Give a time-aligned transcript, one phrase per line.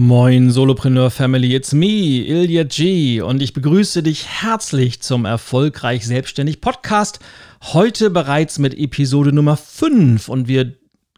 [0.00, 3.20] Moin Solopreneur Family, it's me, Ilya G.
[3.20, 7.18] Und ich begrüße dich herzlich zum Erfolgreich Selbstständig Podcast.
[7.64, 10.74] Heute bereits mit Episode Nummer 5 und wir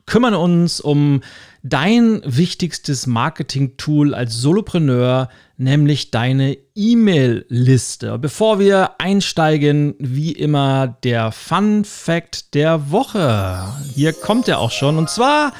[0.07, 1.21] kümmern uns um
[1.63, 8.19] dein wichtigstes Marketing-Tool als Solopreneur, nämlich deine E-Mail-Liste.
[8.19, 13.63] Bevor wir einsteigen, wie immer der Fun Fact der Woche.
[13.95, 15.53] Hier kommt er auch schon und zwar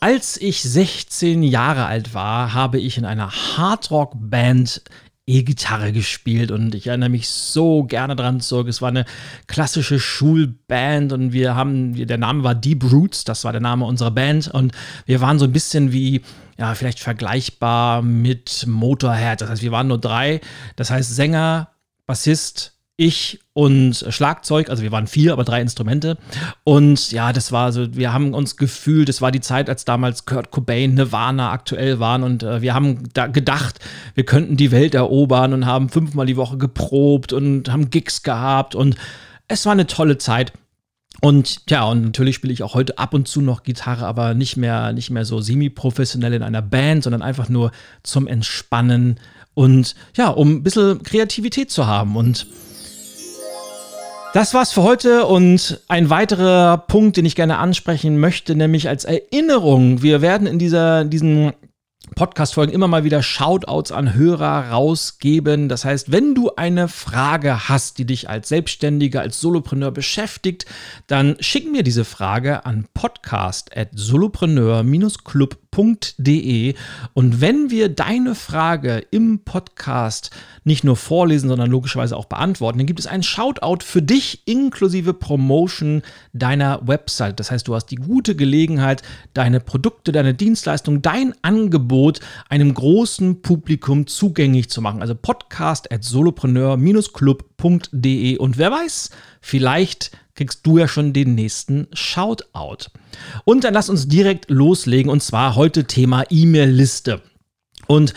[0.00, 4.82] als ich 16 Jahre alt war, habe ich in einer Hardrock-Band
[5.26, 8.66] E-Gitarre gespielt und ich erinnere mich so gerne dran zurück.
[8.66, 9.04] Es war eine
[9.46, 14.10] klassische Schulband und wir haben, der Name war Deep Roots, das war der Name unserer
[14.10, 14.72] Band und
[15.06, 16.22] wir waren so ein bisschen wie,
[16.58, 19.40] ja, vielleicht vergleichbar mit Motorhead.
[19.40, 20.40] Das heißt, wir waren nur drei.
[20.74, 21.68] Das heißt, Sänger,
[22.06, 26.18] Bassist, ich und Schlagzeug, also wir waren vier, aber drei Instrumente.
[26.64, 30.26] Und ja, das war so, wir haben uns gefühlt, das war die Zeit, als damals
[30.26, 33.78] Kurt Cobain, Nirvana aktuell waren und äh, wir haben da gedacht,
[34.14, 38.74] wir könnten die Welt erobern und haben fünfmal die Woche geprobt und haben Gigs gehabt
[38.74, 38.96] und
[39.48, 40.52] es war eine tolle Zeit.
[41.22, 44.58] Und ja, und natürlich spiele ich auch heute ab und zu noch Gitarre, aber nicht
[44.58, 47.72] mehr, nicht mehr so semi-professionell in einer Band, sondern einfach nur
[48.02, 49.18] zum Entspannen
[49.54, 52.16] und ja, um ein bisschen Kreativität zu haben.
[52.16, 52.46] Und
[54.32, 59.04] das war's für heute und ein weiterer Punkt, den ich gerne ansprechen möchte, nämlich als
[59.04, 60.02] Erinnerung.
[60.02, 61.52] Wir werden in dieser, diesen
[62.14, 65.68] Podcast-Folgen immer mal wieder Shoutouts an Hörer rausgeben.
[65.68, 70.66] Das heißt, wenn du eine Frage hast, die dich als Selbstständiger, als Solopreneur beschäftigt,
[71.06, 72.86] dann schick mir diese Frage an
[75.70, 76.74] podcast.solopreneur-club.de
[77.14, 80.30] und wenn wir deine Frage im Podcast
[80.64, 85.14] nicht nur vorlesen, sondern logischerweise auch beantworten, dann gibt es einen Shoutout für dich inklusive
[85.14, 87.40] Promotion deiner Website.
[87.40, 89.02] Das heißt, du hast die gute Gelegenheit,
[89.34, 95.00] deine Produkte, deine Dienstleistung, dein Angebot einem großen Publikum zugänglich zu machen.
[95.00, 96.04] Also podcast at
[97.60, 99.10] solopreneur-club.de und wer weiß,
[99.40, 102.90] vielleicht kriegst du ja schon den nächsten Shoutout.
[103.44, 107.20] Und dann lass uns direkt loslegen und zwar heute Thema E-Mail-Liste.
[107.86, 108.14] Und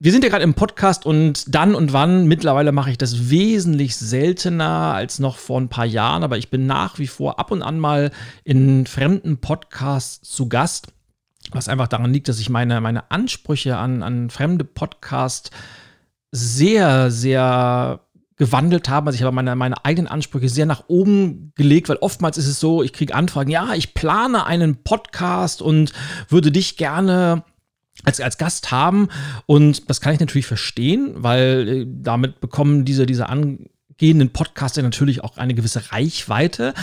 [0.00, 3.96] wir sind ja gerade im Podcast und dann und wann, mittlerweile mache ich das wesentlich
[3.96, 7.62] seltener als noch vor ein paar Jahren, aber ich bin nach wie vor ab und
[7.62, 8.10] an mal
[8.42, 10.88] in fremden Podcasts zu Gast,
[11.52, 15.50] was einfach daran liegt, dass ich meine, meine Ansprüche an, an fremde Podcasts
[16.32, 18.00] sehr, sehr
[18.36, 19.08] gewandelt habe.
[19.08, 22.60] Also ich habe meine, meine eigenen Ansprüche sehr nach oben gelegt, weil oftmals ist es
[22.60, 25.92] so, ich kriege Anfragen, ja, ich plane einen Podcast und
[26.28, 27.44] würde dich gerne
[28.02, 29.08] als, als Gast haben.
[29.46, 35.22] Und das kann ich natürlich verstehen, weil äh, damit bekommen diese, diese angehenden Podcaster natürlich
[35.22, 36.74] auch eine gewisse Reichweite.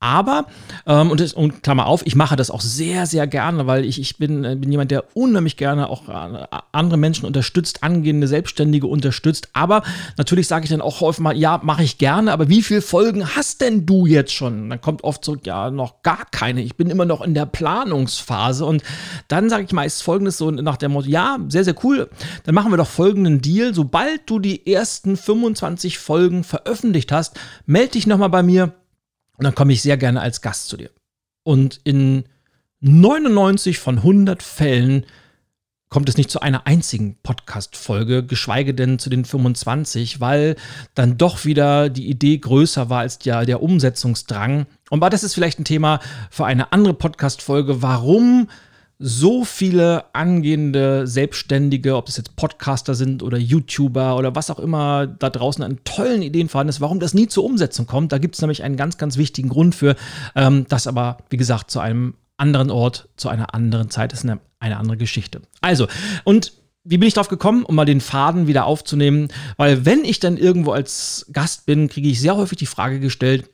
[0.00, 0.46] Aber,
[0.86, 4.00] ähm, und, das, und Klammer auf, ich mache das auch sehr, sehr gerne, weil ich,
[4.00, 8.86] ich bin, äh, bin jemand, der unheimlich gerne auch äh, andere Menschen unterstützt, angehende Selbstständige
[8.86, 9.48] unterstützt.
[9.54, 9.82] Aber
[10.16, 13.34] natürlich sage ich dann auch häufig mal, ja, mache ich gerne, aber wie viele Folgen
[13.34, 14.70] hast denn du jetzt schon?
[14.70, 16.62] Dann kommt oft zurück, ja, noch gar keine.
[16.62, 18.64] Ich bin immer noch in der Planungsphase.
[18.64, 18.84] Und
[19.26, 22.08] dann sage ich meist folgendes so nach dem Motto, ja, sehr, sehr cool.
[22.44, 23.74] Dann machen wir doch folgenden Deal.
[23.74, 28.74] Sobald du die ersten 25 Folgen veröffentlicht hast, melde dich nochmal bei mir
[29.38, 30.90] und dann komme ich sehr gerne als Gast zu dir.
[31.44, 32.24] Und in
[32.80, 35.06] 99 von 100 Fällen
[35.88, 40.56] kommt es nicht zu einer einzigen Podcast-Folge, geschweige denn zu den 25, weil
[40.94, 44.66] dann doch wieder die Idee größer war als der, der Umsetzungsdrang.
[44.90, 46.00] Und das ist vielleicht ein Thema
[46.30, 48.48] für eine andere Podcast-Folge, warum
[48.98, 55.06] so viele angehende Selbstständige, ob das jetzt Podcaster sind oder YouTuber oder was auch immer
[55.06, 58.10] da draußen an tollen Ideen vorhanden ist, warum das nie zur Umsetzung kommt.
[58.10, 59.94] Da gibt es nämlich einen ganz, ganz wichtigen Grund für,
[60.34, 64.40] ähm, das aber, wie gesagt, zu einem anderen Ort, zu einer anderen Zeit ist eine,
[64.58, 65.42] eine andere Geschichte.
[65.60, 65.86] Also,
[66.24, 66.52] und
[66.82, 69.28] wie bin ich drauf gekommen, um mal den Faden wieder aufzunehmen?
[69.56, 73.50] Weil wenn ich dann irgendwo als Gast bin, kriege ich sehr häufig die Frage gestellt,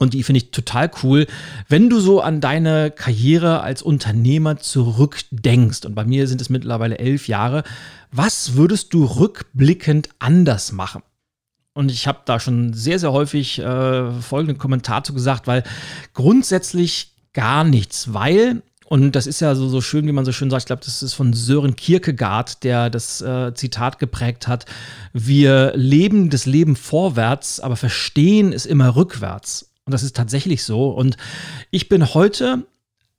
[0.00, 1.26] und die finde ich total cool,
[1.68, 5.84] wenn du so an deine Karriere als Unternehmer zurückdenkst.
[5.84, 7.64] Und bei mir sind es mittlerweile elf Jahre.
[8.10, 11.02] Was würdest du rückblickend anders machen?
[11.74, 15.64] Und ich habe da schon sehr, sehr häufig äh, folgenden Kommentar zu gesagt, weil
[16.14, 20.50] grundsätzlich gar nichts, weil und das ist ja so, so schön, wie man so schön
[20.50, 20.62] sagt.
[20.62, 24.66] Ich glaube, das ist von Sören Kierkegaard, der das äh, Zitat geprägt hat.
[25.12, 29.69] Wir leben das Leben vorwärts, aber verstehen es immer rückwärts.
[29.90, 30.90] Und das ist tatsächlich so.
[30.90, 31.16] Und
[31.72, 32.64] ich bin heute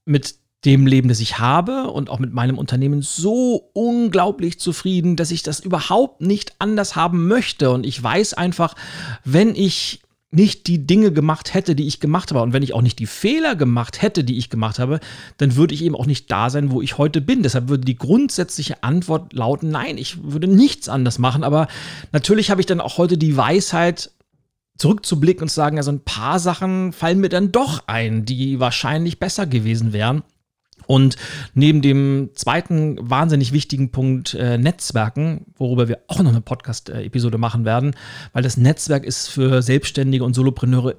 [0.05, 5.31] mit dem Leben, das ich habe und auch mit meinem Unternehmen so unglaublich zufrieden, dass
[5.31, 7.71] ich das überhaupt nicht anders haben möchte.
[7.71, 8.75] Und ich weiß einfach,
[9.25, 9.99] wenn ich
[10.33, 13.05] nicht die Dinge gemacht hätte, die ich gemacht habe, und wenn ich auch nicht die
[13.05, 15.01] Fehler gemacht hätte, die ich gemacht habe,
[15.35, 17.43] dann würde ich eben auch nicht da sein, wo ich heute bin.
[17.43, 21.43] Deshalb würde die grundsätzliche Antwort lauten, nein, ich würde nichts anders machen.
[21.43, 21.67] Aber
[22.13, 24.11] natürlich habe ich dann auch heute die Weisheit,
[24.77, 29.19] zurückzublicken und zu sagen, also ein paar Sachen fallen mir dann doch ein, die wahrscheinlich
[29.19, 30.23] besser gewesen wären.
[30.87, 31.15] Und
[31.53, 37.65] neben dem zweiten wahnsinnig wichtigen Punkt äh, Netzwerken, worüber wir auch noch eine Podcast-Episode machen
[37.65, 37.95] werden,
[38.33, 40.95] weil das Netzwerk ist für Selbstständige und Solopreneure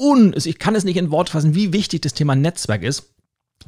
[0.00, 3.14] un, ich kann es nicht in Worte fassen, wie wichtig das Thema Netzwerk ist.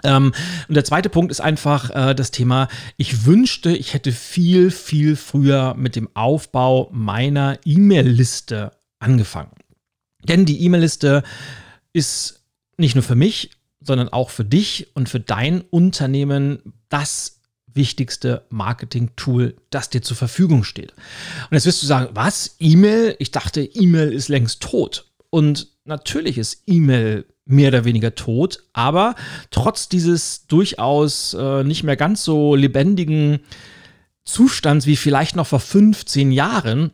[0.03, 0.33] Ähm,
[0.69, 5.17] und der zweite Punkt ist einfach äh, das Thema, ich wünschte, ich hätte viel, viel
[5.17, 8.73] früher mit dem Aufbau meiner E-Mail-Liste
[9.03, 9.53] angefangen.
[10.29, 11.23] Denn die E-Mail-Liste
[11.93, 12.45] ist
[12.77, 13.51] nicht nur für mich
[13.85, 17.41] sondern auch für dich und für dein Unternehmen das
[17.75, 20.93] wichtigste Marketing-Tool, das dir zur Verfügung steht.
[21.51, 22.57] Und jetzt wirst du sagen, was?
[22.59, 23.17] E-Mail?
[23.19, 25.11] Ich dachte, E-Mail ist längst tot.
[25.31, 29.15] Und natürlich ist E-Mail mehr oder weniger tot, aber
[29.51, 33.41] trotz dieses durchaus äh, nicht mehr ganz so lebendigen
[34.25, 36.93] Zustands wie vielleicht noch vor 15 Jahren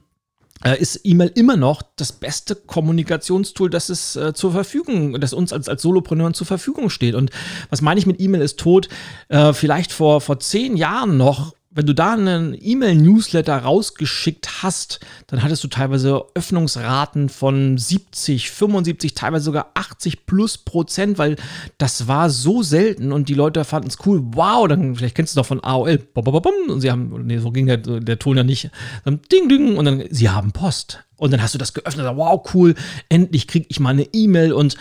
[0.78, 5.69] ist E-Mail immer noch das beste Kommunikationstool, das es äh, zur Verfügung, das uns als,
[5.69, 7.14] als Solopreneuren zur Verfügung steht.
[7.14, 7.31] Und
[7.70, 8.88] was meine ich mit E-Mail ist tot?
[9.28, 14.99] Äh, vielleicht vor, vor zehn Jahren noch wenn du da einen E-Mail-Newsletter rausgeschickt hast,
[15.29, 21.37] dann hattest du teilweise Öffnungsraten von 70, 75, teilweise sogar 80 plus Prozent, weil
[21.79, 24.21] das war so selten und die Leute fanden es cool.
[24.33, 26.01] Wow, dann vielleicht kennst du doch von AOL.
[26.17, 28.73] Und sie haben, nee, so ging der, der Ton ja nicht.
[29.05, 31.05] Dann ding, ding, und dann, sie haben Post.
[31.17, 32.11] Und dann hast du das geöffnet.
[32.17, 32.75] Wow, cool,
[33.09, 34.75] endlich kriege ich mal eine E-Mail und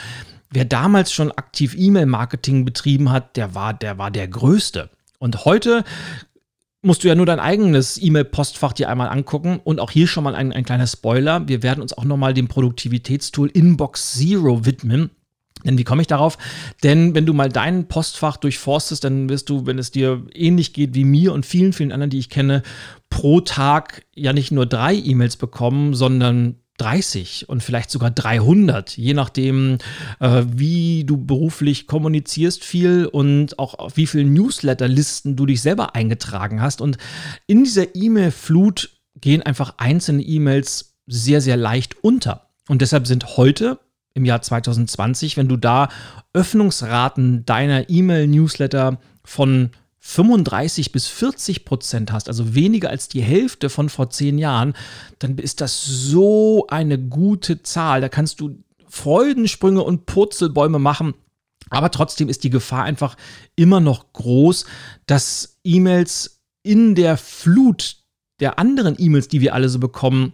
[0.50, 4.90] wer damals schon aktiv E-Mail-Marketing betrieben hat, der war, der war der Größte.
[5.20, 5.84] Und heute
[6.82, 9.60] musst du ja nur dein eigenes E-Mail-Postfach dir einmal angucken.
[9.64, 11.48] Und auch hier schon mal ein, ein kleiner Spoiler.
[11.48, 15.12] Wir werden uns auch nochmal dem Produktivitätstool Inbox Zero widmen.
[15.66, 16.38] Denn wie komme ich darauf?
[16.84, 20.94] Denn wenn du mal dein Postfach durchforstest, dann wirst du, wenn es dir ähnlich geht
[20.94, 22.62] wie mir und vielen, vielen anderen, die ich kenne,
[23.10, 29.14] pro Tag ja nicht nur drei E-Mails bekommen, sondern 30 und vielleicht sogar 300, je
[29.14, 29.80] nachdem,
[30.20, 35.96] äh, wie du beruflich kommunizierst viel und auch auf wie viele Newsletterlisten du dich selber
[35.96, 36.82] eingetragen hast.
[36.82, 36.98] Und
[37.48, 38.90] in dieser E-Mail-Flut
[39.20, 42.50] gehen einfach einzelne E-Mails sehr, sehr leicht unter.
[42.68, 43.80] Und deshalb sind heute
[44.14, 45.90] im Jahr 2020, wenn du da
[46.34, 49.72] Öffnungsraten deiner E-Mail-Newsletter von
[50.10, 54.74] 35 bis 40 Prozent hast, also weniger als die Hälfte von vor zehn Jahren,
[55.20, 58.00] dann ist das so eine gute Zahl.
[58.00, 61.14] Da kannst du Freudensprünge und Purzelbäume machen.
[61.70, 63.18] Aber trotzdem ist die Gefahr einfach
[63.58, 64.66] immer noch groß,
[65.08, 67.98] dass E-Mails in der Flut
[68.40, 70.32] der anderen E-Mails, die wir alle so bekommen,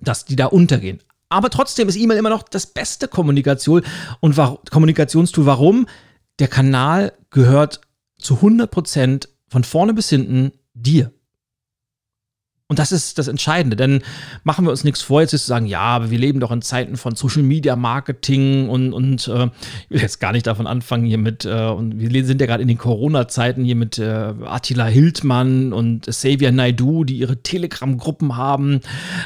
[0.00, 1.00] dass die da untergehen.
[1.28, 3.82] Aber trotzdem ist E-Mail immer noch das beste Kommunikation
[4.20, 5.44] und Kommunikationstool.
[5.44, 5.86] Warum?
[6.38, 7.82] Der Kanal gehört
[8.22, 11.12] zu 100% von vorne bis hinten dir.
[12.72, 14.00] Und das ist das Entscheidende, denn
[14.44, 16.62] machen wir uns nichts vor, jetzt ist zu sagen, ja, aber wir leben doch in
[16.62, 19.50] Zeiten von Social Media Marketing und, und äh,
[19.90, 22.62] ich will jetzt gar nicht davon anfangen hier mit, äh, und wir sind ja gerade
[22.62, 28.80] in den Corona-Zeiten hier mit äh, Attila Hildmann und Xavier Naidu, die ihre Telegram-Gruppen haben.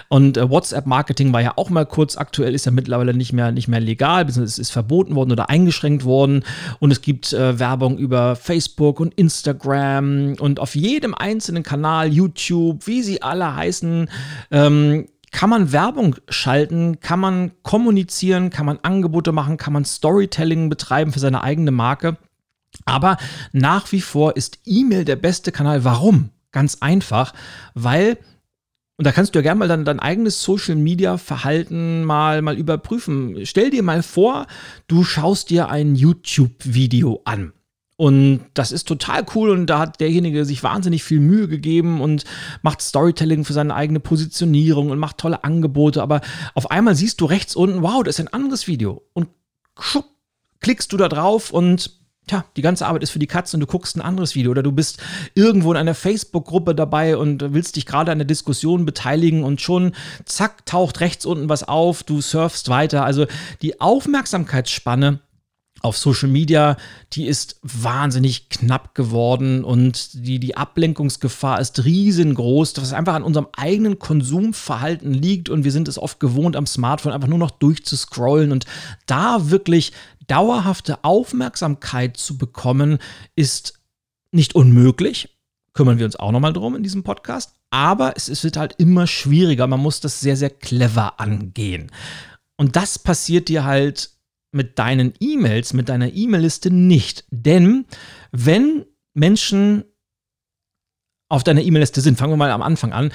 [0.09, 3.69] Und äh, WhatsApp-Marketing war ja auch mal kurz aktuell, ist ja mittlerweile nicht mehr, nicht
[3.69, 6.43] mehr legal, beziehungsweise es ist verboten worden oder eingeschränkt worden.
[6.81, 12.89] Und es gibt äh, Werbung über Facebook und Instagram und auf jedem einzelnen Kanal, YouTube,
[12.89, 14.09] wie sie alle alle heißen,
[14.51, 20.69] ähm, kann man Werbung schalten, kann man kommunizieren, kann man Angebote machen, kann man Storytelling
[20.69, 22.17] betreiben für seine eigene Marke.
[22.85, 23.17] Aber
[23.53, 25.85] nach wie vor ist E-Mail der beste Kanal.
[25.85, 26.31] Warum?
[26.53, 27.35] Ganz einfach,
[27.75, 28.19] weil
[28.99, 32.57] und da kannst du ja gerne mal dein, dein eigenes Social Media Verhalten mal, mal
[32.57, 33.45] überprüfen.
[33.45, 34.47] Stell dir mal vor,
[34.87, 37.53] du schaust dir ein YouTube-Video an
[37.97, 42.25] Und das ist total cool und da hat derjenige sich wahnsinnig viel Mühe gegeben und
[42.61, 46.03] macht Storytelling für seine eigene Positionierung und macht tolle Angebote.
[46.03, 46.21] Aber
[46.55, 49.03] auf einmal siehst du rechts unten, wow, das ist ein anderes Video.
[49.15, 49.29] Und
[49.79, 50.05] schupp,
[50.61, 51.97] klickst du da drauf und
[52.29, 54.65] Tja, die ganze Arbeit ist für die Katze und du guckst ein anderes Video oder
[54.65, 55.01] du bist
[55.37, 59.93] irgendwo in einer Facebook-Gruppe dabei und willst dich gerade an der Diskussion beteiligen und schon
[60.25, 63.05] zack, taucht rechts unten was auf, du surfst weiter.
[63.05, 63.27] Also
[63.63, 65.21] die Aufmerksamkeitsspanne
[65.83, 66.77] auf Social Media,
[67.13, 73.49] die ist wahnsinnig knapp geworden und die, die Ablenkungsgefahr ist riesengroß, was einfach an unserem
[73.57, 78.53] eigenen Konsumverhalten liegt und wir sind es oft gewohnt, am Smartphone einfach nur noch durchzuscrollen
[78.53, 78.65] und
[79.07, 79.93] da wirklich
[80.27, 82.99] dauerhafte Aufmerksamkeit zu bekommen,
[83.35, 83.75] ist
[84.33, 85.37] nicht unmöglich.
[85.73, 87.53] Kümmern wir uns auch nochmal drum in diesem Podcast.
[87.71, 89.67] Aber es wird halt immer schwieriger.
[89.67, 91.91] Man muss das sehr, sehr clever angehen.
[92.57, 94.11] Und das passiert dir halt
[94.53, 97.25] mit deinen E-Mails, mit deiner E-Mail-Liste nicht.
[97.31, 97.87] Denn
[98.33, 99.85] wenn Menschen
[101.29, 103.13] auf deiner E-Mail-Liste sind, fangen wir mal am Anfang an,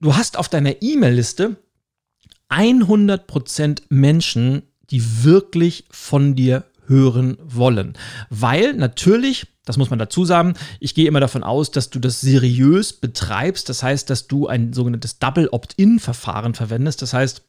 [0.00, 1.56] du hast auf deiner E-Mail-Liste
[2.50, 7.96] 100% Menschen, die wirklich von dir hören wollen.
[8.30, 12.20] Weil natürlich, das muss man dazu sagen, ich gehe immer davon aus, dass du das
[12.20, 13.68] seriös betreibst.
[13.68, 17.02] Das heißt, dass du ein sogenanntes Double Opt-in-Verfahren verwendest.
[17.02, 17.44] Das heißt,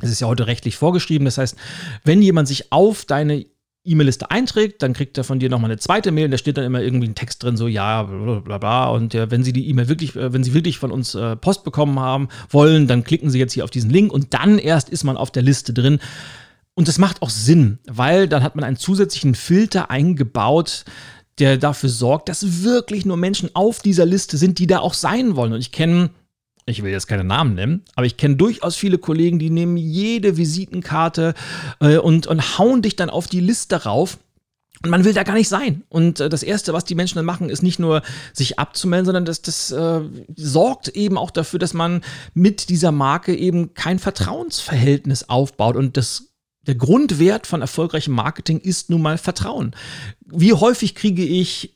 [0.00, 1.24] es ist ja heute rechtlich vorgeschrieben.
[1.24, 1.56] Das heißt,
[2.04, 3.46] wenn jemand sich auf deine
[3.84, 6.82] E-Mail-Liste einträgt, dann kriegt er von dir nochmal eine zweite Mail, da steht dann immer
[6.82, 8.88] irgendwie ein Text drin, so ja, bla bla bla.
[8.88, 11.64] Und ja, wenn Sie die E-Mail wirklich, äh, wenn Sie wirklich von uns äh, Post
[11.64, 15.04] bekommen haben wollen, dann klicken Sie jetzt hier auf diesen Link und dann erst ist
[15.04, 16.00] man auf der Liste drin.
[16.74, 20.84] Und das macht auch Sinn, weil dann hat man einen zusätzlichen Filter eingebaut,
[21.38, 25.34] der dafür sorgt, dass wirklich nur Menschen auf dieser Liste sind, die da auch sein
[25.34, 25.52] wollen.
[25.52, 26.10] Und ich kenne
[26.68, 30.36] ich will jetzt keine Namen nennen, aber ich kenne durchaus viele Kollegen, die nehmen jede
[30.36, 31.34] Visitenkarte
[31.80, 34.18] äh, und, und hauen dich dann auf die Liste rauf.
[34.84, 35.82] Und man will da gar nicht sein.
[35.88, 39.24] Und äh, das Erste, was die Menschen dann machen, ist nicht nur sich abzumelden, sondern
[39.24, 40.00] das, das äh,
[40.36, 42.02] sorgt eben auch dafür, dass man
[42.34, 45.74] mit dieser Marke eben kein Vertrauensverhältnis aufbaut.
[45.74, 46.28] Und das
[46.68, 49.74] der Grundwert von erfolgreichem Marketing ist nun mal Vertrauen.
[50.26, 51.74] Wie häufig kriege ich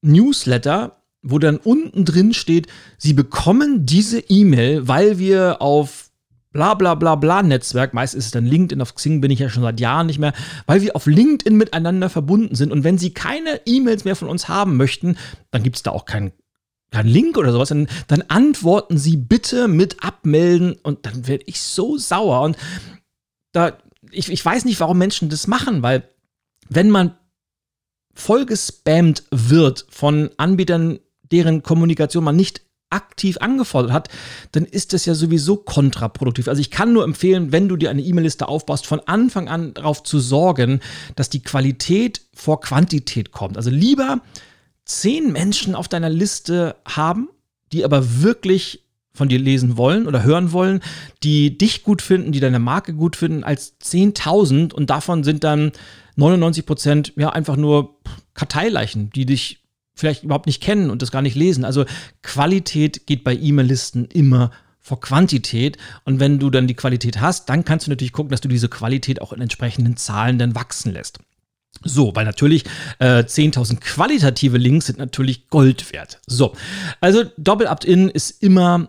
[0.00, 6.10] Newsletter, wo dann unten drin steht, Sie bekommen diese E-Mail, weil wir auf
[6.52, 9.48] bla bla bla bla Netzwerk, meist ist es dann LinkedIn, auf Xing bin ich ja
[9.48, 10.32] schon seit Jahren nicht mehr,
[10.66, 12.72] weil wir auf LinkedIn miteinander verbunden sind.
[12.72, 15.16] Und wenn Sie keine E-Mails mehr von uns haben möchten,
[15.50, 16.32] dann gibt es da auch keinen
[16.90, 21.60] kein Link oder sowas, dann, dann antworten Sie bitte mit abmelden und dann werde ich
[21.60, 22.40] so sauer.
[22.40, 22.56] Und
[23.52, 23.76] da,
[24.10, 26.08] ich, ich weiß nicht, warum Menschen das machen, weil
[26.68, 27.14] wenn man
[28.14, 30.98] voll gespammt wird von Anbietern,
[31.32, 34.08] deren Kommunikation man nicht aktiv angefordert hat,
[34.52, 36.48] dann ist das ja sowieso kontraproduktiv.
[36.48, 40.02] Also ich kann nur empfehlen, wenn du dir eine E-Mail-Liste aufbaust, von Anfang an darauf
[40.02, 40.80] zu sorgen,
[41.14, 43.56] dass die Qualität vor Quantität kommt.
[43.56, 44.20] Also lieber
[44.84, 47.28] zehn Menschen auf deiner Liste haben,
[47.72, 50.80] die aber wirklich von dir lesen wollen oder hören wollen,
[51.22, 55.72] die dich gut finden, die deine Marke gut finden, als 10.000 und davon sind dann
[56.16, 57.98] 99 Prozent ja einfach nur
[58.34, 59.60] Karteileichen, die dich
[59.98, 61.64] vielleicht überhaupt nicht kennen und das gar nicht lesen.
[61.64, 61.84] Also
[62.22, 64.50] Qualität geht bei E-Mail-Listen immer
[64.80, 65.76] vor Quantität.
[66.04, 68.68] Und wenn du dann die Qualität hast, dann kannst du natürlich gucken, dass du diese
[68.68, 71.18] Qualität auch in entsprechenden Zahlen dann wachsen lässt.
[71.84, 72.64] So, weil natürlich
[72.98, 76.20] äh, 10.000 qualitative Links sind natürlich Gold wert.
[76.26, 76.54] So,
[77.00, 78.88] also Doppel-Opt-In ist immer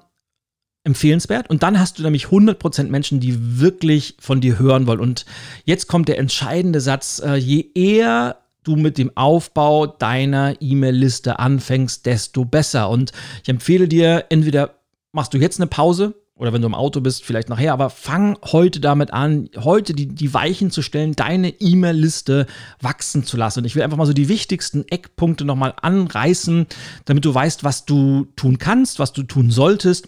[0.83, 1.49] empfehlenswert.
[1.49, 4.99] Und dann hast du nämlich 100% Menschen, die wirklich von dir hören wollen.
[5.01, 5.25] Und
[5.65, 12.05] jetzt kommt der entscheidende Satz, äh, je eher du mit dem Aufbau deiner E-Mail-Liste anfängst,
[12.05, 12.89] desto besser.
[12.89, 13.11] Und
[13.43, 14.75] ich empfehle dir, entweder
[15.11, 18.37] machst du jetzt eine Pause oder wenn du im Auto bist, vielleicht nachher, aber fang
[18.45, 22.47] heute damit an, heute die, die Weichen zu stellen, deine E-Mail-Liste
[22.79, 23.59] wachsen zu lassen.
[23.59, 26.65] Und ich will einfach mal so die wichtigsten Eckpunkte nochmal anreißen,
[27.03, 30.07] damit du weißt, was du tun kannst, was du tun solltest.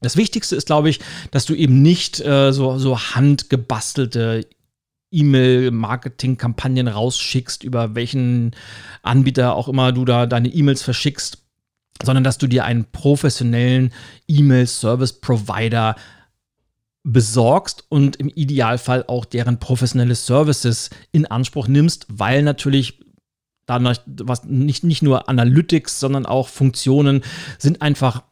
[0.00, 1.00] Das Wichtigste ist, glaube ich,
[1.32, 4.46] dass du eben nicht äh, so, so handgebastelte
[5.10, 8.54] E-Mail-Marketing-Kampagnen rausschickst, über welchen
[9.02, 11.38] Anbieter auch immer du da deine E-Mails verschickst,
[12.02, 13.92] sondern dass du dir einen professionellen
[14.28, 15.96] E-Mail-Service-Provider
[17.04, 23.00] besorgst und im Idealfall auch deren professionelle Services in Anspruch nimmst, weil natürlich
[23.68, 27.22] was nicht, nicht nur Analytics, sondern auch Funktionen
[27.58, 28.22] sind einfach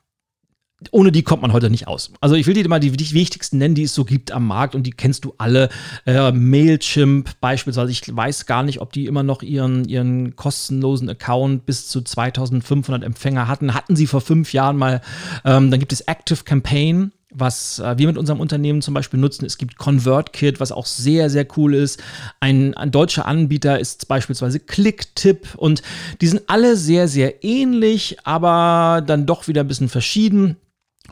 [0.90, 2.12] ohne die kommt man heute nicht aus.
[2.20, 4.74] Also ich will dir mal die, die wichtigsten nennen, die es so gibt am Markt
[4.74, 5.68] und die kennst du alle.
[6.04, 11.66] Äh, Mailchimp beispielsweise, ich weiß gar nicht, ob die immer noch ihren, ihren kostenlosen Account
[11.66, 13.74] bis zu 2500 Empfänger hatten.
[13.74, 15.00] Hatten sie vor fünf Jahren mal.
[15.44, 17.12] Ähm, dann gibt es Active Campaign.
[17.36, 19.44] was äh, wir mit unserem Unternehmen zum Beispiel nutzen.
[19.44, 22.00] Es gibt ConvertKit, was auch sehr, sehr cool ist.
[22.40, 25.82] Ein, ein deutscher Anbieter ist beispielsweise ClickTip und
[26.20, 30.56] die sind alle sehr, sehr ähnlich, aber dann doch wieder ein bisschen verschieden.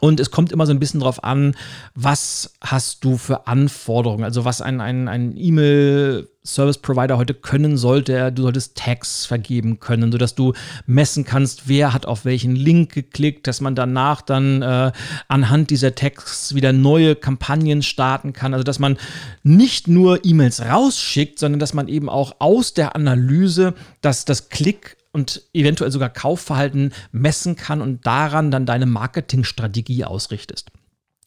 [0.05, 1.55] Und es kommt immer so ein bisschen drauf an,
[1.95, 4.25] was hast du für Anforderungen?
[4.25, 8.33] Also was ein, ein, ein E-Mail-Service-Provider heute können sollte.
[8.33, 10.55] Du solltest Tags vergeben können, sodass du
[10.87, 14.91] messen kannst, wer hat auf welchen Link geklickt, dass man danach dann äh,
[15.29, 18.55] anhand dieser Tags wieder neue Kampagnen starten kann.
[18.55, 18.99] Also dass man
[19.45, 24.97] nicht nur E-Mails rausschickt, sondern dass man eben auch aus der Analyse dass das Klick
[25.13, 30.71] und eventuell sogar Kaufverhalten messen kann und daran dann deine Marketingstrategie ausrichtest.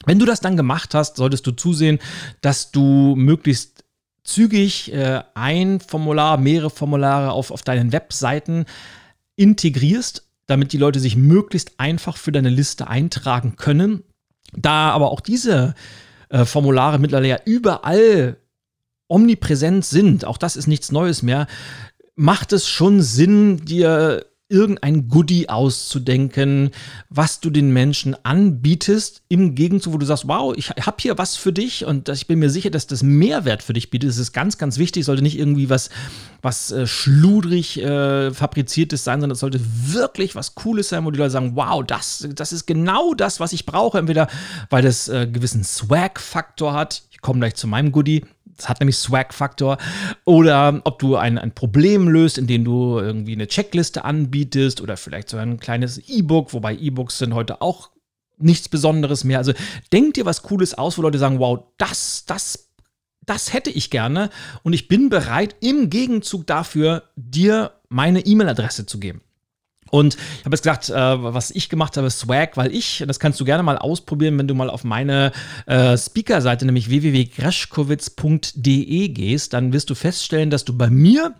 [0.05, 1.99] Wenn du das dann gemacht hast, solltest du zusehen,
[2.41, 3.83] dass du möglichst
[4.23, 8.65] zügig äh, ein Formular, mehrere Formulare auf, auf deinen Webseiten
[9.35, 14.03] integrierst, damit die Leute sich möglichst einfach für deine Liste eintragen können.
[14.53, 15.75] Da aber auch diese
[16.29, 18.37] äh, Formulare mittlerweile ja überall
[19.07, 21.45] omnipräsent sind, auch das ist nichts Neues mehr,
[22.15, 26.69] macht es schon Sinn, dir irgendein Goodie auszudenken,
[27.09, 31.35] was du den Menschen anbietest, im Gegenzug, wo du sagst, wow, ich habe hier was
[31.35, 34.09] für dich und ich bin mir sicher, dass das Mehrwert für dich bietet.
[34.09, 35.89] Das ist ganz, ganz wichtig, sollte nicht irgendwie was,
[36.43, 41.17] was äh, schludrig äh, fabriziertes sein, sondern es sollte wirklich was Cooles sein, wo die
[41.17, 43.97] Leute sagen, wow, das, das ist genau das, was ich brauche.
[43.97, 44.27] Entweder
[44.69, 48.23] weil das äh, gewissen Swag-Faktor hat, ich komme gleich zu meinem Goodie,
[48.57, 49.77] das hat nämlich Swag-Faktor.
[50.23, 54.34] Oder ob du ein, ein Problem löst, indem du irgendwie eine Checkliste anbietest
[54.81, 57.91] oder vielleicht so ein kleines E-Book, wobei E-Books sind heute auch
[58.37, 59.37] nichts Besonderes mehr.
[59.37, 59.53] Also
[59.93, 62.69] denk dir was Cooles aus, wo Leute sagen, wow, das, das,
[63.25, 64.29] das hätte ich gerne
[64.63, 69.21] und ich bin bereit, im Gegenzug dafür dir meine E-Mail-Adresse zu geben.
[69.91, 73.39] Und ich habe jetzt gesagt, äh, was ich gemacht habe, Swag, weil ich, das kannst
[73.39, 75.31] du gerne mal ausprobieren, wenn du mal auf meine
[75.67, 81.35] äh, Speaker-Seite, nämlich www.greschkowitz.de gehst, dann wirst du feststellen, dass du bei mir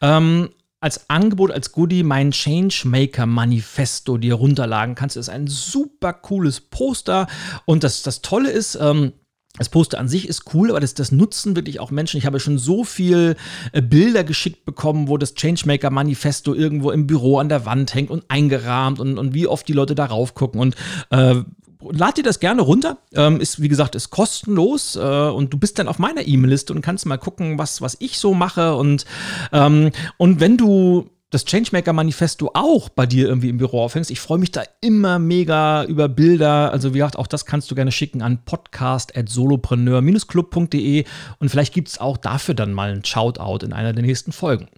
[0.00, 0.50] ähm,
[0.86, 5.16] als Angebot, als Goodie mein Changemaker Manifesto dir runterladen kannst.
[5.16, 7.26] Das ist ein super cooles Poster
[7.64, 9.12] und das, das Tolle ist, ähm,
[9.58, 12.18] das Poster an sich ist cool, aber das, das nutzen wirklich auch Menschen.
[12.18, 13.34] Ich habe schon so viel
[13.72, 18.10] äh, Bilder geschickt bekommen, wo das Changemaker Manifesto irgendwo im Büro an der Wand hängt
[18.10, 20.60] und eingerahmt und, und wie oft die Leute darauf gucken.
[20.60, 20.76] Und
[21.10, 21.42] äh,
[21.92, 22.98] lad dir das gerne runter.
[23.14, 26.82] Ähm, ist, wie gesagt, ist kostenlos äh, und du bist dann auf meiner E-Mail-Liste und
[26.82, 28.76] kannst mal gucken, was, was ich so mache.
[28.76, 29.04] Und,
[29.52, 34.12] ähm, und wenn du das Changemaker-Manifesto auch bei dir irgendwie im Büro aufhängst.
[34.12, 36.70] Ich freue mich da immer mega über Bilder.
[36.72, 41.04] Also wie gesagt, auch das kannst du gerne schicken an podcast.solopreneur-club.de
[41.38, 44.68] und vielleicht gibt es auch dafür dann mal einen Shoutout in einer der nächsten Folgen.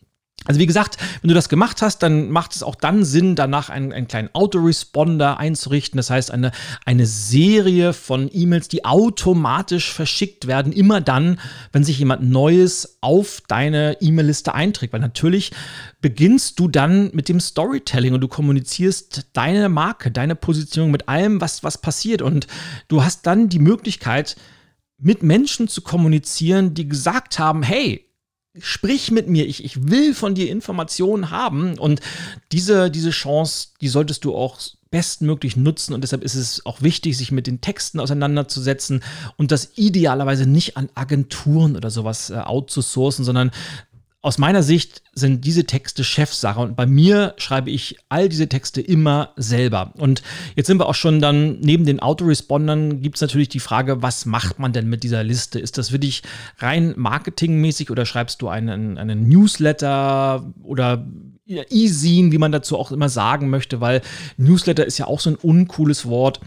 [0.48, 3.68] Also wie gesagt, wenn du das gemacht hast, dann macht es auch dann Sinn, danach
[3.68, 5.98] einen, einen kleinen Autoresponder einzurichten.
[5.98, 6.52] Das heißt, eine,
[6.86, 11.38] eine Serie von E-Mails, die automatisch verschickt werden, immer dann,
[11.72, 14.94] wenn sich jemand Neues auf deine E-Mail-Liste einträgt.
[14.94, 15.52] Weil natürlich
[16.00, 21.42] beginnst du dann mit dem Storytelling und du kommunizierst deine Marke, deine Positionierung mit allem,
[21.42, 22.22] was, was passiert.
[22.22, 22.46] Und
[22.88, 24.36] du hast dann die Möglichkeit,
[24.96, 28.07] mit Menschen zu kommunizieren, die gesagt haben, hey,
[28.58, 31.78] sprich mit mir, ich, ich will von dir Informationen haben.
[31.78, 32.00] Und
[32.52, 34.58] diese, diese Chance, die solltest du auch
[34.90, 39.02] bestmöglich nutzen und deshalb ist es auch wichtig, sich mit den Texten auseinanderzusetzen
[39.36, 43.50] und das idealerweise nicht an Agenturen oder sowas äh, outzusourcen, sondern
[44.28, 48.82] aus meiner Sicht sind diese Texte Chefsache und bei mir schreibe ich all diese Texte
[48.82, 49.94] immer selber.
[49.96, 50.22] Und
[50.54, 54.26] jetzt sind wir auch schon dann neben den Autorespondern gibt es natürlich die Frage, was
[54.26, 55.58] macht man denn mit dieser Liste?
[55.58, 56.22] Ist das wirklich
[56.58, 61.06] rein marketingmäßig oder schreibst du einen, einen Newsletter oder
[61.46, 64.02] E-Zine, wie man dazu auch immer sagen möchte, weil
[64.36, 66.40] Newsletter ist ja auch so ein uncooles Wort.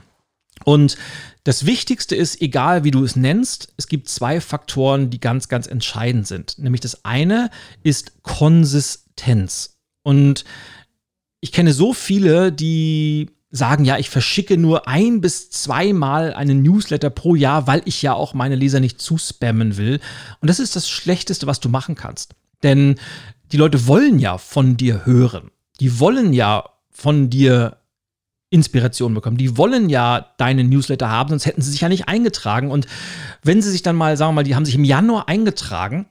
[0.65, 0.98] Und
[1.44, 5.66] das Wichtigste ist, egal wie du es nennst, es gibt zwei Faktoren, die ganz, ganz
[5.66, 6.60] entscheidend sind.
[6.60, 7.50] Nämlich das eine
[7.82, 9.78] ist Konsistenz.
[10.04, 10.46] Und
[11.40, 17.10] ich kenne so viele, die sagen, ja, ich verschicke nur ein bis zweimal einen Newsletter
[17.10, 20.00] pro Jahr, weil ich ja auch meine Leser nicht zuspammen will.
[20.40, 22.36] Und das ist das Schlechteste, was du machen kannst.
[22.64, 22.96] Denn
[23.52, 25.52] die Leute wollen ja von dir hören.
[25.80, 27.81] Die wollen ja von dir
[28.52, 29.38] Inspiration bekommen.
[29.38, 32.70] Die wollen ja deinen Newsletter haben, sonst hätten sie sich ja nicht eingetragen.
[32.70, 32.86] Und
[33.44, 36.06] wenn sie sich dann mal, sagen wir mal, die haben sich im Januar eingetragen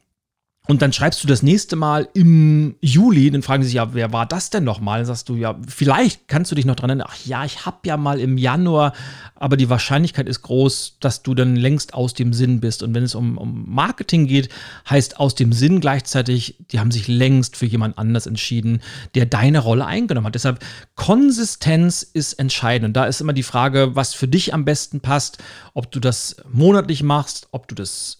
[0.70, 4.12] Und dann schreibst du das nächste Mal im Juli, dann fragen sie sich ja, wer
[4.12, 5.00] war das denn nochmal?
[5.00, 7.78] Dann sagst du, ja, vielleicht kannst du dich noch dran erinnern, ach ja, ich habe
[7.86, 8.92] ja mal im Januar,
[9.34, 12.84] aber die Wahrscheinlichkeit ist groß, dass du dann längst aus dem Sinn bist.
[12.84, 14.48] Und wenn es um, um Marketing geht,
[14.88, 18.80] heißt aus dem Sinn gleichzeitig, die haben sich längst für jemand anders entschieden,
[19.16, 20.36] der deine Rolle eingenommen hat.
[20.36, 20.60] Deshalb
[20.94, 22.90] Konsistenz ist entscheidend.
[22.90, 25.38] Und da ist immer die Frage, was für dich am besten passt,
[25.74, 28.19] ob du das monatlich machst, ob du das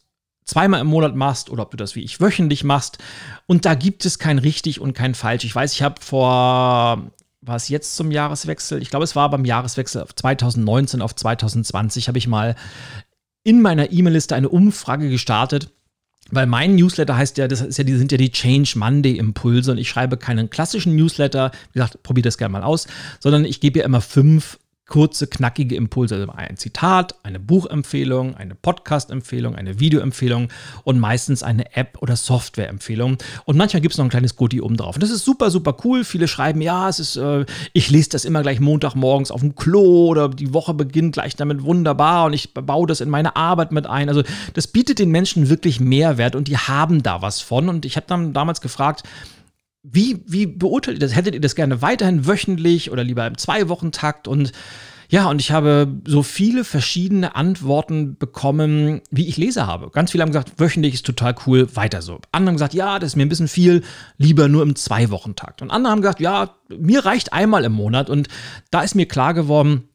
[0.50, 2.98] zweimal im Monat machst oder ob du das wie ich wöchentlich machst.
[3.46, 5.44] Und da gibt es kein richtig und kein falsch.
[5.44, 7.10] Ich weiß, ich habe vor,
[7.40, 8.82] war es jetzt zum Jahreswechsel?
[8.82, 12.56] Ich glaube, es war beim Jahreswechsel 2019 auf 2020, habe ich mal
[13.42, 15.70] in meiner E-Mail-Liste eine Umfrage gestartet.
[16.32, 19.72] Weil mein Newsletter heißt ja, das ist ja, die sind ja die Change Monday Impulse
[19.72, 21.50] und ich schreibe keinen klassischen Newsletter.
[21.72, 22.86] Wie gesagt, probiert das gerne mal aus,
[23.18, 24.58] sondern ich gebe ja immer fünf
[24.90, 26.16] kurze, knackige Impulse.
[26.16, 30.48] Also ein Zitat, eine Buchempfehlung, eine Podcast-Empfehlung, eine Videoempfehlung
[30.85, 33.16] und meistens eine App- oder Software-Empfehlung.
[33.46, 34.96] Und manchmal gibt es noch ein kleines Goodie oben drauf.
[34.96, 36.05] Und das ist super, super cool.
[36.05, 40.09] Viele schreiben, ja, es ist, äh, ich lese das immer gleich Montagmorgens auf dem Klo
[40.09, 43.87] oder die Woche beginnt gleich damit wunderbar und ich baue das in meine Arbeit mit
[43.87, 44.09] ein.
[44.09, 44.22] Also
[44.55, 47.68] das bietet den Menschen wirklich Mehrwert und die haben da was von.
[47.68, 49.05] Und ich habe dann damals gefragt,
[49.82, 51.14] wie, wie beurteilt ihr das?
[51.14, 54.28] Hättet ihr das gerne weiterhin wöchentlich oder lieber im Zwei-Wochen-Takt?
[54.28, 54.52] Und
[55.08, 59.90] ja, und ich habe so viele verschiedene Antworten bekommen, wie ich Leser habe.
[59.90, 62.20] Ganz viele haben gesagt, wöchentlich ist total cool, weiter so.
[62.30, 63.82] Andere haben gesagt, ja, das ist mir ein bisschen viel,
[64.18, 65.62] lieber nur im Zwei-Wochen-Takt.
[65.62, 68.08] Und andere haben gesagt, ja, mir reicht einmal im Monat.
[68.08, 68.28] Und
[68.70, 69.88] da ist mir klar geworden,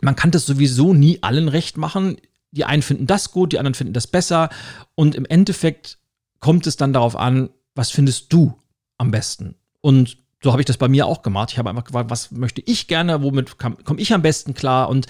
[0.00, 2.16] man kann das sowieso nie allen recht machen.
[2.50, 4.50] Die einen finden das gut, die anderen finden das besser.
[4.96, 5.98] Und im Endeffekt
[6.40, 8.54] kommt es dann darauf an, was findest du
[8.98, 9.56] am besten.
[9.80, 11.50] Und so habe ich das bei mir auch gemacht.
[11.50, 14.88] Ich habe einfach gefragt, was möchte ich gerne, womit komme ich am besten klar?
[14.88, 15.06] Und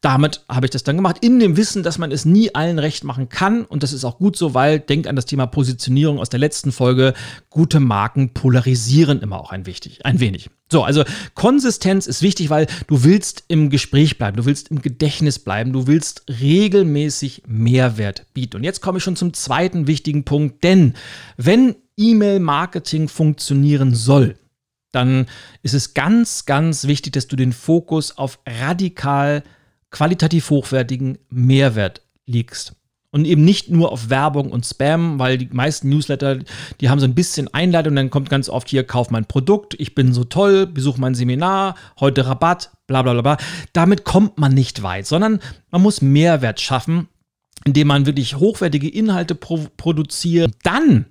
[0.00, 3.02] damit habe ich das dann gemacht, in dem Wissen, dass man es nie allen recht
[3.02, 3.64] machen kann.
[3.64, 6.70] Und das ist auch gut so, weil, denk an das Thema Positionierung aus der letzten
[6.70, 7.12] Folge,
[7.50, 10.48] gute Marken polarisieren immer auch ein, wichtig, ein wenig.
[10.70, 11.02] So, also
[11.34, 15.86] Konsistenz ist wichtig, weil du willst im Gespräch bleiben, du willst im Gedächtnis bleiben, du
[15.86, 18.56] willst regelmäßig Mehrwert bieten.
[18.56, 20.94] Und jetzt komme ich schon zum zweiten wichtigen Punkt, denn
[21.36, 24.36] wenn E-Mail-Marketing funktionieren soll,
[24.92, 25.26] dann
[25.62, 29.42] ist es ganz, ganz wichtig, dass du den Fokus auf radikal
[29.90, 32.74] qualitativ hochwertigen Mehrwert legst.
[33.10, 36.40] Und eben nicht nur auf Werbung und Spam, weil die meisten Newsletter,
[36.80, 39.94] die haben so ein bisschen Einleitung, dann kommt ganz oft hier, kauf mein Produkt, ich
[39.94, 43.38] bin so toll, besuch mein Seminar, heute Rabatt, bla bla bla.
[43.72, 47.08] Damit kommt man nicht weit, sondern man muss Mehrwert schaffen
[47.64, 50.52] indem man wirklich hochwertige Inhalte pro produziert.
[50.62, 51.06] Dann,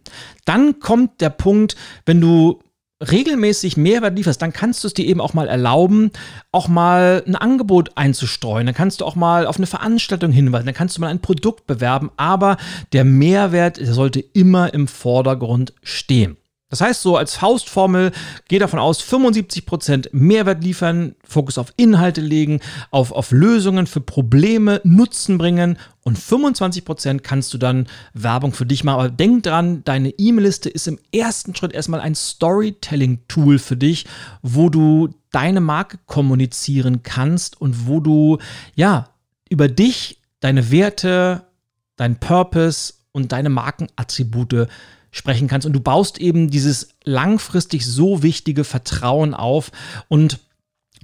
[0.46, 2.60] dann kommt der Punkt, wenn du
[3.00, 6.12] regelmäßig Mehrwert lieferst, dann kannst du es dir eben auch mal erlauben,
[6.52, 8.66] auch mal ein Angebot einzustreuen.
[8.66, 11.68] Dann kannst du auch mal auf eine Veranstaltung hinweisen, dann kannst du mal ein Produkt
[11.68, 12.58] bewerben, aber
[12.94, 16.38] der Mehrwert der sollte immer im Vordergrund stehen.
[16.69, 18.12] Das heißt, so als Faustformel,
[18.49, 22.60] geh davon aus, 75% Mehrwert liefern, Fokus auf Inhalte legen,
[22.91, 28.84] auf, auf Lösungen für Probleme, Nutzen bringen und 25% kannst du dann Werbung für dich
[28.84, 28.99] machen.
[28.99, 34.06] Aber denk dran, deine E-Mail-Liste ist im ersten Schritt erstmal ein Storytelling-Tool für dich,
[34.41, 38.39] wo du deine Marke kommunizieren kannst und wo du,
[38.75, 39.10] ja,
[39.49, 41.43] über dich, deine Werte,
[41.95, 44.67] dein Purpose und deine Markenattribute
[45.17, 45.65] sprechen kannst.
[45.67, 49.71] Und du baust eben dieses langfristig so wichtige Vertrauen auf.
[50.08, 50.39] Und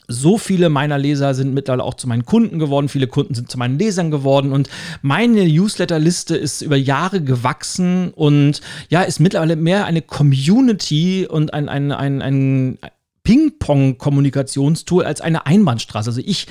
[0.08, 3.58] so viele meiner Leser sind mittlerweile auch zu meinen Kunden geworden, viele Kunden sind zu
[3.58, 4.52] meinen Lesern geworden.
[4.52, 4.70] Und
[5.02, 8.12] meine Newsletterliste ist über Jahre gewachsen.
[8.12, 12.78] Und ja, ist mittlerweile mehr eine Community und ein, ein, ein, ein
[13.24, 16.10] Ping-Pong-Kommunikationstool als eine Einbahnstraße.
[16.10, 16.48] Also ich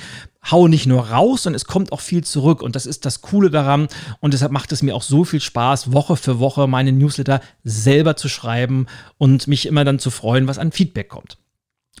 [0.49, 2.61] haue nicht nur raus, sondern es kommt auch viel zurück.
[2.61, 3.87] Und das ist das Coole daran.
[4.19, 8.15] Und deshalb macht es mir auch so viel Spaß, Woche für Woche meine Newsletter selber
[8.15, 11.37] zu schreiben und mich immer dann zu freuen, was an Feedback kommt.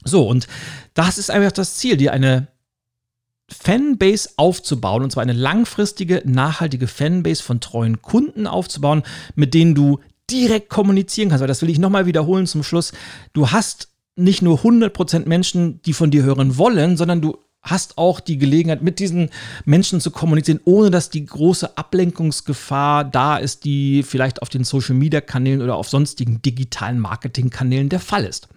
[0.03, 0.47] So, und
[0.93, 2.47] das ist einfach das Ziel, dir eine
[3.49, 9.03] Fanbase aufzubauen, und zwar eine langfristige, nachhaltige Fanbase von treuen Kunden aufzubauen,
[9.35, 11.41] mit denen du direkt kommunizieren kannst.
[11.41, 12.93] Weil das will ich nochmal wiederholen zum Schluss.
[13.33, 18.19] Du hast nicht nur 100% Menschen, die von dir hören wollen, sondern du hast auch
[18.19, 19.29] die Gelegenheit, mit diesen
[19.63, 25.61] Menschen zu kommunizieren, ohne dass die große Ablenkungsgefahr da ist, die vielleicht auf den Social-Media-Kanälen
[25.61, 28.49] oder auf sonstigen digitalen Marketing-Kanälen der Fall ist.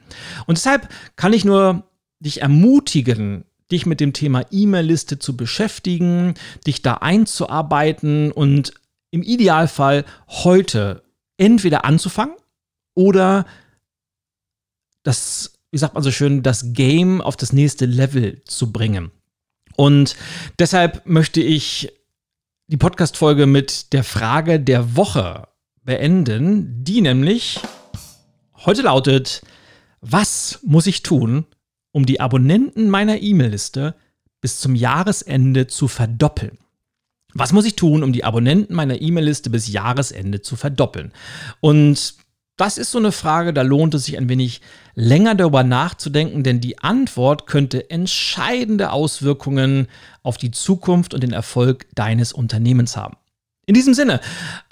[0.46, 1.84] Und deshalb kann ich nur
[2.18, 6.34] dich ermutigen, dich mit dem Thema E-Mail-Liste zu beschäftigen,
[6.66, 8.74] dich da einzuarbeiten und
[9.12, 11.02] im Idealfall heute
[11.36, 12.34] entweder anzufangen
[12.94, 13.46] oder
[15.06, 19.10] das, wie sagt man so schön, das Game auf das nächste Level zu bringen.
[19.76, 20.16] Und
[20.58, 21.92] deshalb möchte ich
[22.66, 25.48] die Podcast-Folge mit der Frage der Woche
[25.82, 27.60] beenden, die nämlich
[28.64, 29.42] heute lautet,
[30.00, 31.46] was muss ich tun,
[31.92, 33.94] um die Abonnenten meiner E-Mail-Liste
[34.40, 36.58] bis zum Jahresende zu verdoppeln?
[37.34, 41.12] Was muss ich tun, um die Abonnenten meiner E-Mail-Liste bis Jahresende zu verdoppeln?
[41.60, 42.14] Und
[42.56, 44.62] das ist so eine Frage, da lohnt es sich ein wenig
[44.96, 49.86] länger darüber nachzudenken, denn die Antwort könnte entscheidende Auswirkungen
[50.22, 53.16] auf die Zukunft und den Erfolg deines Unternehmens haben.
[53.66, 54.20] In diesem Sinne,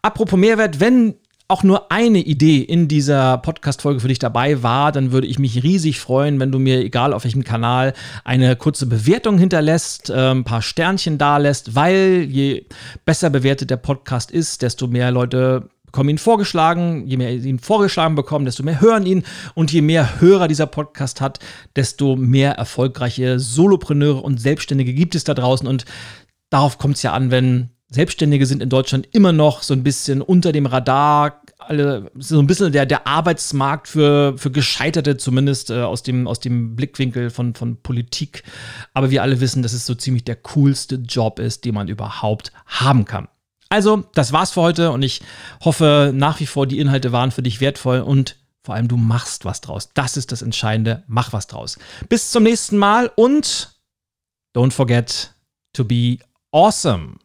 [0.02, 1.14] apropos Mehrwert, wenn
[1.46, 5.62] auch nur eine Idee in dieser Podcast-Folge für dich dabei war, dann würde ich mich
[5.62, 7.92] riesig freuen, wenn du mir, egal auf welchem Kanal,
[8.24, 12.64] eine kurze Bewertung hinterlässt, äh, ein paar Sternchen da lässt, weil je
[13.04, 17.06] besser bewertet der Podcast ist, desto mehr Leute bekommen ihn vorgeschlagen.
[17.06, 19.22] Je mehr ihn vorgeschlagen bekommen, desto mehr hören ihn.
[19.54, 21.38] Und je mehr Hörer dieser Podcast hat,
[21.76, 25.68] desto mehr erfolgreiche Solopreneure und Selbstständige gibt es da draußen.
[25.68, 25.84] Und
[26.50, 30.20] darauf kommt es ja an, wenn Selbstständige sind in Deutschland immer noch so ein bisschen
[30.20, 35.82] unter dem Radar, alle, so ein bisschen der, der Arbeitsmarkt für, für Gescheiterte, zumindest äh,
[35.82, 38.42] aus, dem, aus dem Blickwinkel von, von Politik.
[38.94, 42.50] Aber wir alle wissen, dass es so ziemlich der coolste Job ist, den man überhaupt
[42.66, 43.28] haben kann.
[43.74, 45.20] Also, das war's für heute und ich
[45.64, 49.44] hoffe nach wie vor, die Inhalte waren für dich wertvoll und vor allem du machst
[49.44, 49.88] was draus.
[49.94, 51.02] Das ist das Entscheidende.
[51.08, 51.76] Mach was draus.
[52.08, 53.76] Bis zum nächsten Mal und
[54.56, 55.34] don't forget
[55.72, 56.18] to be
[56.52, 57.16] awesome.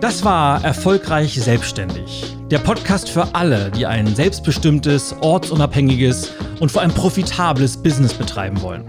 [0.00, 2.24] Das war Erfolgreich Selbstständig.
[2.52, 6.30] Der Podcast für alle, die ein selbstbestimmtes, ortsunabhängiges
[6.60, 8.84] und vor allem profitables Business betreiben wollen.